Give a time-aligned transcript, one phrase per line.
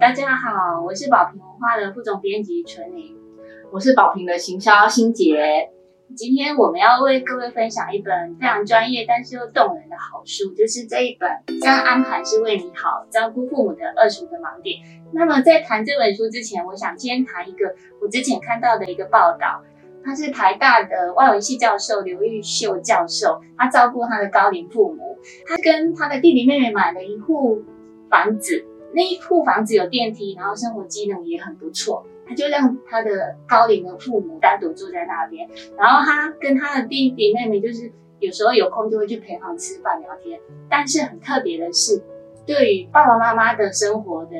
[0.00, 3.16] 大家好，我是宝瓶文化的副总编辑纯玲，
[3.72, 5.70] 我是宝瓶的行销新杰。
[6.14, 11.28] 今天我们要为各位分享一本非常专业但是又动人的好书，就是这一本
[11.60, 14.76] 《这样安排是为你好：照顾父母的二十五个盲点》。
[15.12, 19.64] 那么在谈这本书之前，我想先谈一个我之前看到的一个报道，
[20.04, 27.64] 他是台大的外文系教授刘玉秀教授，他照顾他的高龄父母，他跟他的弟弟妹妹买了一户
[28.08, 28.64] 房子。
[28.92, 40.40] 那一户房子有电梯，然后生活机能也很不错，他就让他的高龄的父母单独住在那边，然后他跟他的弟弟妹妹就是有时候有空就会去陪房吃饭聊天。
[40.68, 42.02] 但是很特别的是，
[42.46, 44.30] 对于爸爸妈妈的生活的。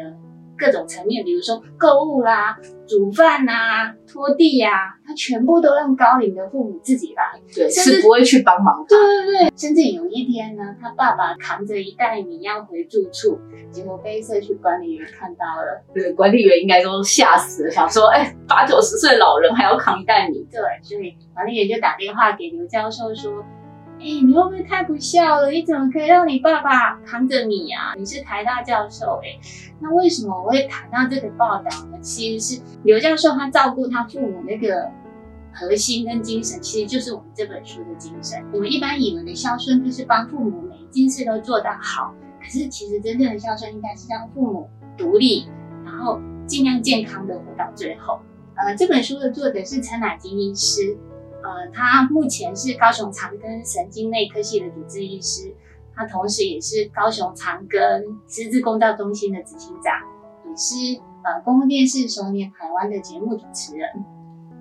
[0.61, 2.59] 各种层面，比如说购物啦、
[2.89, 8.87] 煮饭呐、拖地呀，他全部都让高龄的父母自己来，对，是不会去帮忙的。
[8.89, 13.39] 对对对，甚至有一天呢，他爸爸扛着一袋米要回住处，
[13.71, 23.45] 结果被社区管理员看到了，对，管理员应该都吓死了，想说，哎，八九十岁老人还要扛一袋米，对，所以管理员就打电话给刘教授说。
[24.01, 25.51] 哎，你会不会太不孝了？
[25.51, 27.95] 你怎么可以让你爸爸扛着你啊？
[27.97, 29.39] 你是台大教授哎，
[29.81, 31.99] 那为什么我会谈到这个报道呢？
[32.01, 34.89] 其实是刘教授他照顾他父母那个
[35.53, 38.41] 核心跟精神，其实就是我们这本书的精神。
[38.53, 45.49] 我们一般以为的孝顺就是帮父母每一件事都做得好，可是其实真正的孝顺应该是让父母独立，
[45.85, 48.21] 然后尽量健康的活到最后。
[48.55, 50.97] 呃，这本书的作者是陈乃金医师。
[51.43, 55.55] 呃，他目前是高雄长庚神经内科系的主治医师，
[55.95, 59.95] 他同时也是高雄长庚狮子公道中心的执行长，
[60.49, 63.89] 也是呃公共电视首年台湾的节目主持人。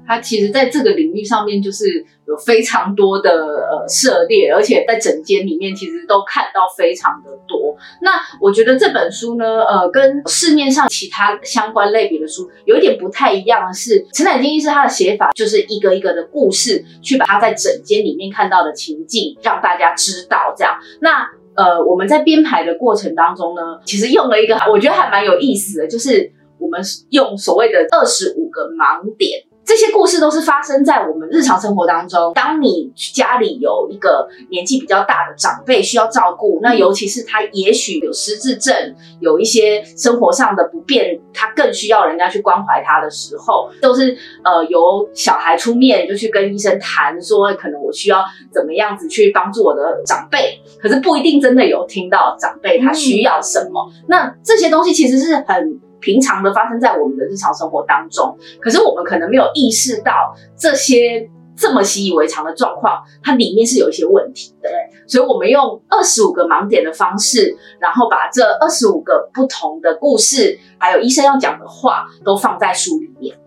[0.08, 7.76] 他其实在这个领域上面，就是有非常多的呃涉猎，而且在整间里面其实都看到非常的多。
[8.02, 20.56] 那我觉得这本书呢，呃，跟市面上其他相关类别的书有一点不太一样的是，陈乃金医师他的写法就是一个一个的故事，去把他在整间里面看到的情境让大家知道。
[20.58, 29.47] 这样，那呃，我们在编排的过程当中呢，其实用了一个我觉得还蛮有意思的，就是我们用所谓的二十五个盲点。
[29.68, 32.32] 这些故事都是发生在我们日常生活当中。
[32.34, 38.74] 当你家里有一个年纪比较大的长辈需要照顾，那尤其是他也许有失智症，
[39.20, 48.24] 有一些生活上的不便，他更需要人家去关怀他的时候，都是呃由小孩出面就去跟医生谈说，可能我需要
[48.54, 53.92] 怎么样子去帮助我的长辈，可是不一定真的有听到长辈他需要什么。
[54.08, 55.82] 那这些东西其实是很。
[56.00, 64.70] 平常的发生在我们的日常生活当中，可是我们可能没有意识到这些这么习以为常的状况，它里面是有一些问题的。
[65.08, 73.38] 所以，我们用二十五个盲点的方式，然后把这二十五个不同的故事，还有医生要讲的话，都放在书里面。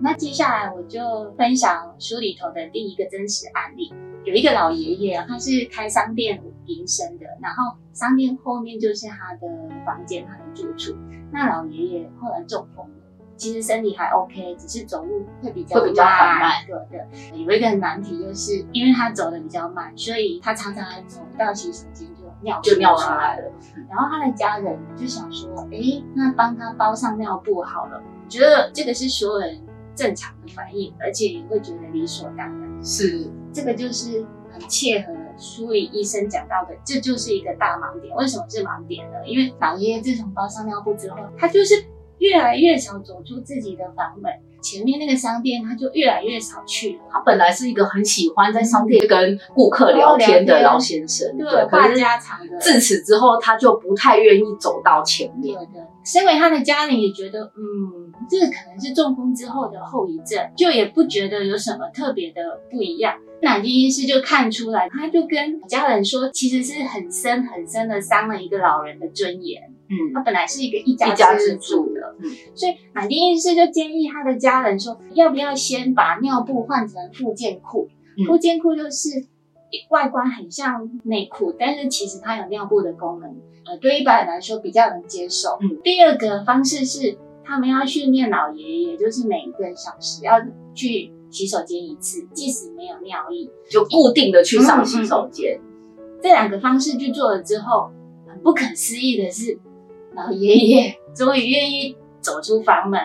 [0.00, 3.92] 那接下来我就分享书里头的第一个真实案例。
[4.24, 9.48] 有一个老爷爷，他是开商店营生的，然后商店后面就是他的
[9.84, 10.96] 房间，他的住处。
[11.32, 12.94] 那老爷爷后来中风了，
[13.36, 16.52] 其实身体还 OK，只是走路会比较会比较缓慢。
[16.66, 23.52] 对对，有一个难题就是，因为他走的比较慢，所以他常常走到洗手间就尿就尿出来了。
[23.88, 28.02] 然后他的家人就想说，哎，那帮他包上尿布好了。
[28.28, 29.60] 觉得这个是所有人
[29.94, 32.84] 正常的反应，而且也会觉得理所当然。
[32.84, 35.14] 是，这个就是很切合。
[35.38, 38.14] 书里医生讲到的，这就是一个大盲点。
[38.16, 39.18] 为什么是盲点呢？
[39.26, 41.74] 因为老爷爷自从包上尿布之后，他就是
[42.18, 46.98] 越来越想走出自己的房门，前面那个商店他就越来越少去。
[47.10, 52.58] 他本来是一个很喜欢在商店跟顾客聊天的老先生，对，话家常的。
[52.58, 55.56] 自此之后，他就不太愿意走到前面。
[55.56, 63.14] 对的，身为他的家人也觉得，嗯，这可能是中风之后的后遗症，就也不觉得有什么特别的不一样。
[63.40, 69.62] 南京医师就看出来，他就跟家人说，其实是很深很深的伤了一个老人的尊严。
[69.90, 77.88] 嗯，他本来是一个一家之主的，嗯，所以马丁医师就建议他的家人说，要不要先把尿布换成附件裤？
[78.26, 79.26] 附件裤就是
[79.90, 83.30] 外观很像内裤，但是其实它有尿布的功能，
[83.64, 85.58] 呃，对一般人来说比较能接受。
[85.60, 90.40] 嗯，第二个方式是，他们要训练老爷爷，就是每一个小时要
[90.74, 91.12] 去。
[91.30, 95.60] 洗手间一次，即使没有尿意，就固定的去上洗手间。
[96.22, 97.90] 这两个方式去做了之后，
[98.26, 99.58] 很不可思议的是，
[100.16, 103.00] 老爷爷终于愿意走出房门，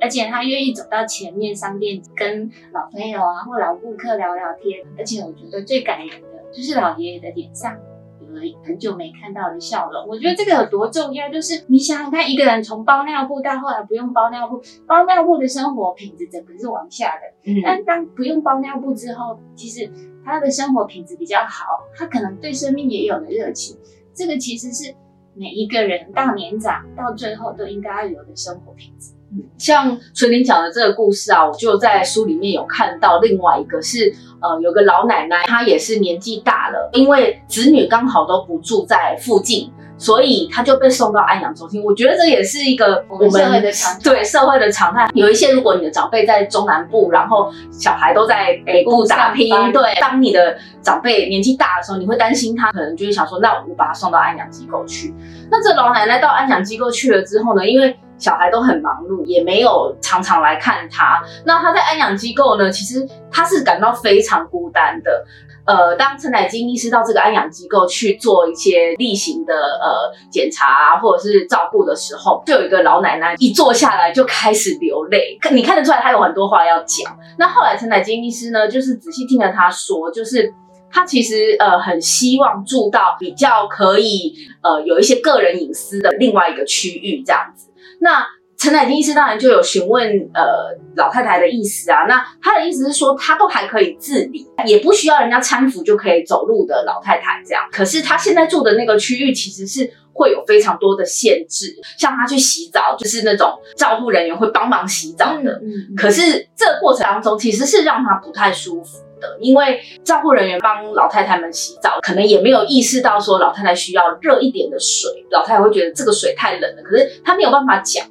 [0.00, 4.80] 而且他愿意走到前面商店，跟老朋友啊或老顾客聊聊天。
[4.96, 7.76] 而且我觉得最感人的就是老爷爷的脸上
[8.20, 10.06] 有了很久没看到的笑容。
[10.06, 17.50] 我觉得这个有多重要，就是你想想看，一个人从包尿布到后来不用包尿布，包尿布的生活品质整个是往下的。
[17.50, 19.90] 嗯，但当不用包尿布之后，其实
[20.24, 21.66] 他的生活品质比较好，
[21.96, 23.76] 他可能对生命也有了热情。
[24.14, 24.94] 这个其实是
[25.38, 29.12] 每一个人到年长到最后都应该要有的生活品质。
[29.58, 41.82] 像纯玲讲的这个故事啊，我就在书里面有看到另外一个是，呃，有个老奶奶，她也是年纪大了，因为子女刚好都不住在附近，所以他就被送到安养中心。
[41.84, 45.08] 我觉得这也是一个我们社会的常 对社会的常态。
[45.12, 55.12] 有一些如果你的长辈在中南部，然后小孩都在北部打拼，对，当你的长辈年纪大的时候，你会担心他，可能就会想说，那我把他送到安养机构去。
[55.50, 61.22] 那这老奶奶到安养机构去了之后呢，因为小孩都很忙碌，也没有常常来看他。
[61.44, 65.24] 那他在安养机构呢，其实他是感到非常孤单的。
[65.68, 75.38] 呃，当陈乃金医师到这个安养机构去做一些例行的呃检查啊，或者是照顾的时候，就有一个老奶奶一坐下来就开始流泪。
[75.52, 77.14] 你看得出来，她有很多话要讲。
[77.38, 80.54] 那后来陈乃金医师呢，就是仔细听了她说，就是
[80.90, 84.32] 他其实呃很希望住到比较可以
[84.62, 87.68] 呃有一些个人隐私的另外一个区域这样子。
[88.00, 88.24] 那
[88.58, 97.62] 陈乃金医师当然就有询问呃老太太的意思啊，那他的意思是说，他都还可以自理，也不需要人家搀扶就可以走路的老太太这样。
[97.70, 105.60] 可是他现在住的那个区域其实是会有非常多的限制，像他去洗澡，就是那种照护人员会帮忙洗澡的。
[105.96, 108.98] 可是这个过程当中其实是让他不太舒服。
[109.20, 118.06] 的，因为照护人员帮老太太们洗澡，可能也没有意识到说老太太需要热一点的水，老太太会觉得这个水太冷了，可是她没有办法讲，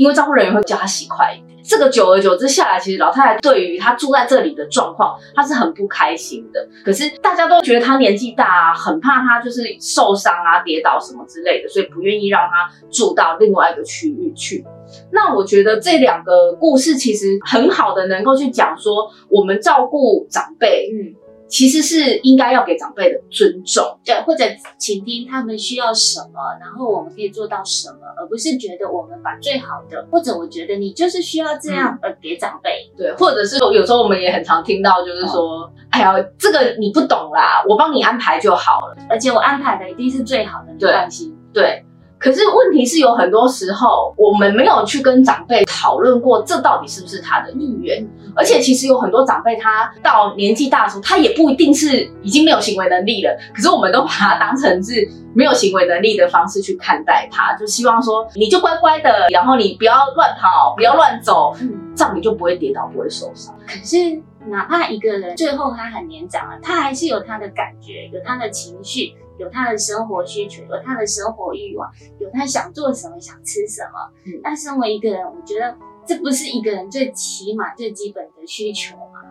[0.00, 1.60] 因为照护人员会叫她洗快一点。
[1.62, 6.68] 这个久而久之下来，其实老太太对于她住在这里的状况，她是很不开心的。
[6.82, 14.64] 可是大家都觉得她年纪大啊，很怕她就是受伤啊、跌倒什么之类的，所以不愿意让她住到另外一个区域去。
[15.12, 21.12] 那我觉得这两个故事其实很好的能够去讲说，我们照顾长辈，嗯，
[21.50, 24.44] 其实是应该要给长辈的尊重，对，或者
[24.78, 41.84] 倾听他们需要什么，然后我们可以做到什么，而不是觉得我们把最好的，或者我觉得你就是需要这样呃给长辈，对，或者是有时候我们也很常听到，就是说，哎呀，这个你不懂啦，我帮你安排就好了，而且我安排的一定是最好的，你放心，对。
[42.20, 48.06] 可是问题是有很多时候，我们没有去跟长辈讨论过，这到底是不是他的意愿？
[48.36, 53.34] 而且其实有很多长辈，他到年纪大的时候，他也不一定是已经没有行为能力了。
[53.54, 61.56] 可是我们都把他当成是没有行为能力的方式去看待他，就希望说你就乖乖的，然后你不要乱跑，不要乱走，
[61.96, 63.54] 这样你就不会跌倒，不会受伤。
[63.66, 69.14] 可是哪怕一个人最后他很年长了，他还是有他的感觉，有他的情绪。
[69.38, 74.12] 有他的生活需求，有他的生活欲望，有他想做什么，想吃什么。
[74.26, 79.22] 嗯，但身为一个人，我觉得这不是一个人最起码、最基本的需求吗？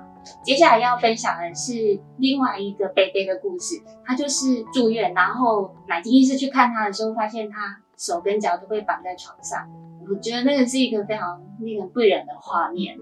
[0.44, 3.80] 接下来要分享的是另外一个贝贝的故事。
[4.04, 9.70] 他就是住院，然后奶金医师去看他的时候，发现他手跟脚都被绑在床上。
[10.10, 12.98] 我觉得那个是一个非常令人不忍的画面，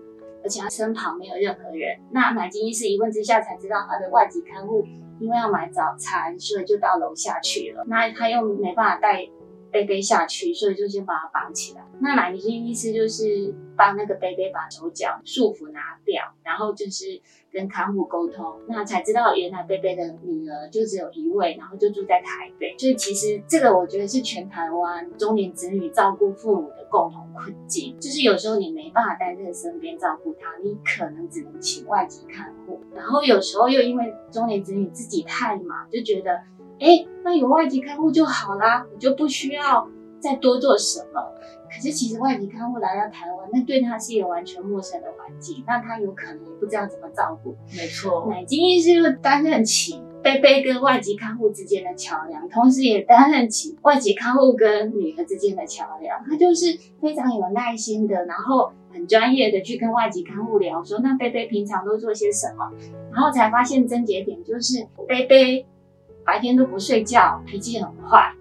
[0.48, 2.00] 而且他身旁没有任何人。
[2.12, 4.86] 那买金医师一问之下才知道，他的外籍看护。
[5.20, 7.84] 因为要买早餐，所以就到楼下去了。
[7.88, 9.28] 那他又没办法带
[9.72, 11.82] 背背下去，所以就先把他绑起来。
[12.00, 17.20] 那奶奶的意思就是帮那个贝贝把手脚束缚拿掉，然后就是
[17.52, 22.76] 跟看护沟通，那才知道原来贝贝的女儿就只有一位，然后就住在台北。
[22.78, 32.80] 所以其实这个我觉得是全台湾中年子女照顾父母的共同困境，就是有时候你没办法待在身边照顾他，你可能只能请外籍看护。
[32.96, 36.32] 然后有时候又因为中年子女自己太忙，就觉得，
[36.80, 39.88] 哎，那有外籍看护就好啦，我就不需要
[40.20, 41.22] 再多做什么。
[41.70, 47.56] 可是其实外籍看护来到台湾，那对他是一个完全陌生的环境，那他有可能也不知道怎么照顾。
[47.76, 56.24] 没错，奶金医师又担任起贝贝跟外籍看护之间的桥梁，同时也担任起外籍看护跟女儿之间的桥梁。
[56.24, 62.72] 他就是非常有耐心的，然后很专业的去跟外籍看护聊，说那贝贝平常都做些什么，
[63.12, 65.68] 然后才发现症结点就是贝贝
[66.26, 68.34] 白天都不睡觉，脾气很坏。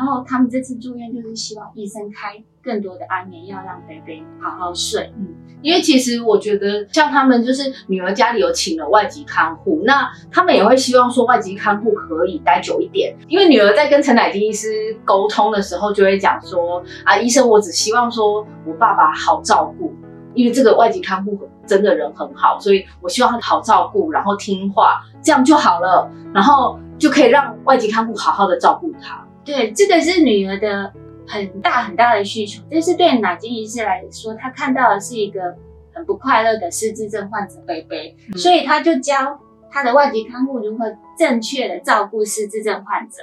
[0.00, 5.12] 然后他们这次住院就是希望医生开更多的安眠药，让贝贝好好睡。
[5.18, 5.28] 嗯，
[5.60, 13.14] 因为其实我觉得像他们就是女儿家里有请了外籍看护，那他们也会希望说外籍看护可以待久一点。
[13.28, 14.68] 因为女儿在跟陈乃金医师
[15.04, 19.92] 沟通的时候，就会讲说啊，医生，我只希望说我爸爸好照顾，
[20.32, 26.10] 因为这个外籍看护真的人很好，所以我希望他好照顾，然后听话，这样就好了。
[26.32, 26.80] 然后。
[27.00, 29.26] 就可以让外籍看护好好的照顾他。
[29.50, 30.92] 对，这个是女儿的
[31.26, 35.56] 很大很大的需求，但是对奶金医师来说，他看到的是一个
[35.92, 40.84] 很不快乐的失智症患者贝贝，所以他就教他的外籍看护如何
[41.18, 43.16] 正确的照顾失智症患者。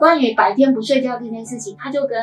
[0.00, 2.18] 关于白天不睡觉这件事情，他就跟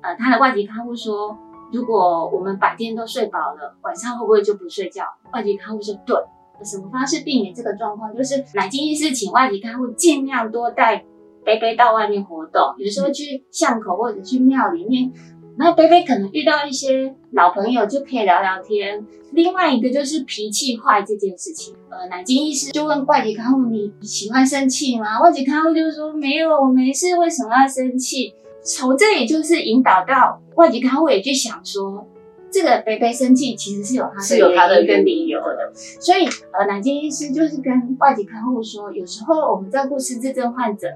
[0.00, 1.38] 呃他的外籍看护说，
[1.72, 5.04] 如果我们白天都睡饱了，晚上会不会就不睡觉？
[5.32, 6.16] 外籍看护说对。
[6.64, 8.14] 什么方式避免这个状况？
[8.16, 11.04] 就是奶金医师请外籍看护尽量多带
[11.44, 15.12] 贝贝到外面活动，有时候去巷口或者去庙里面，
[15.56, 19.06] 那贝贝可能遇到一些老朋友就可以聊聊天。
[19.32, 32.06] 另外一个就是脾气坏这件事情，呃，南京医师就问外籍看护：“你喜欢生气吗？”外籍看护就说：“没有，我没事，为什么要生气？”从这里就是引导到外籍看护也去想说。
[32.54, 40.86] 这个贝贝生气其实是有他是有他的跟理由的，所以呃，南京医师就是跟外籍看护说，有时候我们照顾失智症患者，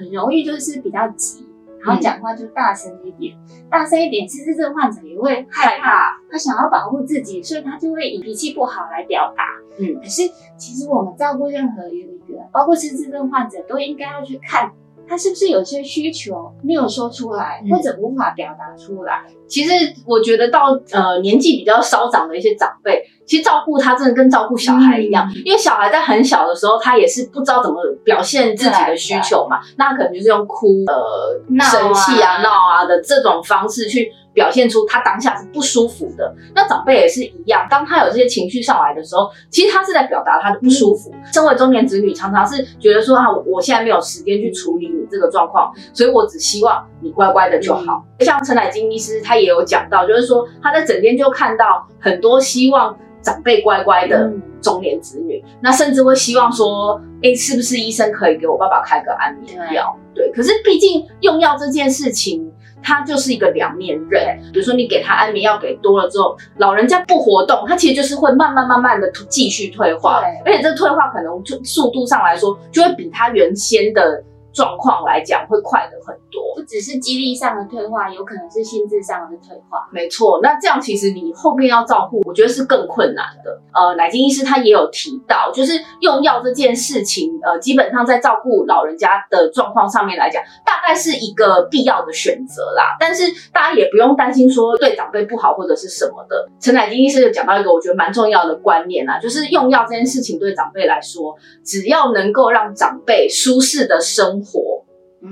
[0.00, 1.46] 很容易就是比较急，
[1.84, 3.36] 然后讲话就大声一点，
[3.70, 9.44] 大声一点，痴智症患者也会害怕，他想要保护自己，所以他就会以脾气不好来表达。
[9.78, 10.22] 嗯，可是
[10.56, 14.72] 其实我们照顾任何一个，包括失智症患者，都应该要去看。
[15.10, 19.24] 他是不是有些需求没有说出来，或者无法表达出来？
[19.48, 19.72] 其实
[20.06, 34.12] 我觉得到呃年纪比较稍长的一些长辈，其实照顾他真的跟照顾小孩一样，因为小孩在很小的时候，他也是不知道怎么表现自己的需求嘛，那可能就是用哭、呃生气啊、闹啊的这种方式去。
[34.40, 37.66] 表现出他当下是不舒服的，那长辈也是一样。
[37.68, 41.12] 当他有这些情绪上来的时候，其实他是在表达他的不舒服。
[41.30, 48.02] 身为中年子女，常常是觉得说啊，我现在没有时间去处理你这个状况，所以我只希望你乖乖的就好。
[48.20, 54.32] 像陈乃金医师他也有讲到，就是说他在整天就看到很多希望长辈乖乖的
[54.62, 59.94] 中年子女，那甚至会希望说，哎，是不是医生可以给我爸爸开个安眠药？
[60.14, 62.49] 对，可是毕竟用药这件事情。
[62.82, 74.24] 它就是一个两面刃，比如说你给他安眠药给多了之后，老人家不活动，他其实就是会慢慢慢慢的继续退化，而且这退化可能就速度上来说，就会比他原先的。
[74.52, 79.88] 状况来讲会快的很多，不只是肌力上的退化，有可能是心智上的退化。
[79.92, 83.60] 没错，那这样其实你后面要照顾，我觉得是更困难的。
[83.72, 92.96] 呃，乃金医师他也有提到，就是用药这件事情，呃，基本上在照顾老人家的状况上面来讲，大概是一个必要的选择啦。
[92.98, 96.48] 但是大家也不用担心说对长辈不好或者是什么的。
[96.58, 104.39] 陈乃金医师讲到一个我觉得蛮重要的观念啊，就是用药这件事情对长辈来说，只要能够让长辈舒适的生。
[104.39, 104.39] 活，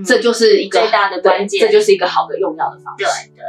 [0.04, 3.04] 这就是一个最大的关键，这就是一个好的用药的方式。
[3.04, 3.42] 对对，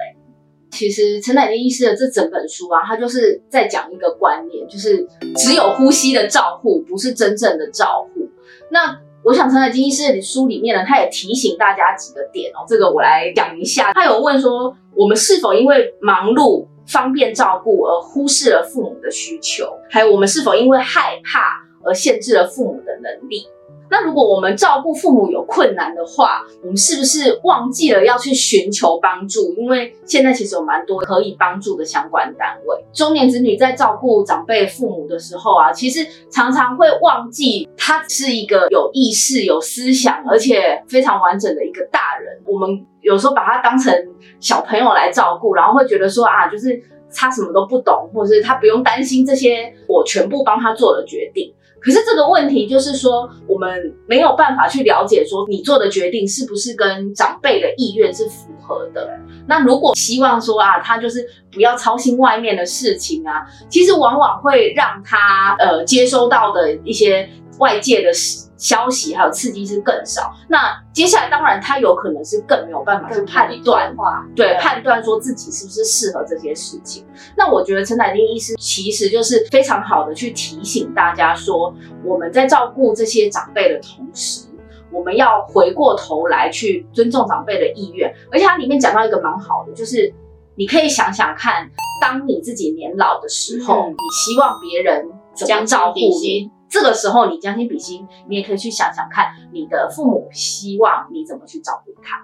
[0.71, 8.29] 其实陈乃金医师的这整本书啊，他就是在讲一个观念，就是只有呼吸的照护不是真正的照护。
[8.71, 13.91] 那我想陈乃金医师的书里面呢，他也提醒大家几个点哦，这个我来讲一下。
[13.93, 19.65] 他有问说，我们是否因为忙碌方便照顾而忽视了父母的需求？
[19.89, 23.45] 还有我们是否因为害怕而限制了父母的能力？
[23.91, 29.53] 那如果我们照顾父母有困难的话，我们是不是忘记了要去寻求帮助？
[29.55, 32.85] 因为现在其实有蛮多可以帮助的相关单位。
[32.93, 42.39] 中年子女在照顾长辈父母的时候啊，其实常常会忘记他是一个有意识、有思想，而且非常完整的一个大人。
[42.45, 43.93] 我们有时候把他当成
[44.39, 46.79] 小朋友来照顾，然后会觉得说啊，就是
[47.13, 51.53] 他什么都不懂，或者是他不用担心这些我全部帮他做的决定。
[51.81, 59.09] 可是这个问题就是说，我们没有办法去了解说你做的决定是不是跟长辈的意愿是符合的。
[59.47, 67.27] 那如果希望说啊，他就是不要操心外面的事情啊，其实往往会让他呃接收到的一些
[67.59, 68.47] 外界的事。
[68.59, 73.95] 消息还有刺激是更少，那接下来当然他有可能是更没有办法去判断，
[74.35, 77.05] 对判断说自己是不是适合这些事情。
[77.37, 81.73] 那我觉得陈乃丁医师其实就是非常好的去提醒大家说，
[82.03, 84.49] 我们在照顾这些长辈的同时，
[84.91, 88.13] 我们要回过头来去尊重长辈的意愿。
[88.29, 90.13] 而且它里面讲到一个蛮好的，就是
[90.55, 91.65] 你可以想想看，
[92.01, 96.51] 当你自己年老的时候，你希望别人怎么照顾你？
[96.69, 102.21] 这个时候，你将心比心，你也可以去想想看，你的父母希望你怎么去照顾他。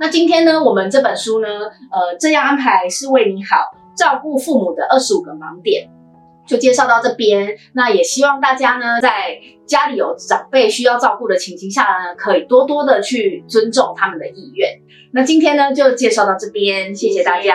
[0.00, 3.56] 那今天呢，我们这本书呢，呃，这样安排是为你好，
[3.96, 5.88] 照顾父母的二十五个盲点，
[6.44, 7.56] 就介绍到这边。
[7.74, 14.80] 那也希望大家呢，在家里有长辈需要照顾的情形下呢，可以多多的去尊重他们的意愿。
[15.12, 17.54] 那今天呢，就介绍到这边，谢谢大家。